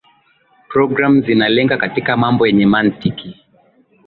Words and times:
programu 0.69 1.21
zinalenga 1.23 1.77
katika 1.77 2.17
mambo 2.17 2.47
yenye 2.47 2.65
mantiki 2.65 3.41